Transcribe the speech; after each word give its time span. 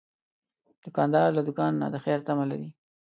دوکاندار 0.83 1.27
له 1.37 1.41
دوکان 1.47 1.73
نه 1.81 1.87
د 1.93 1.95
خیر 2.03 2.19
تمه 2.27 2.45
لري. 2.51 2.69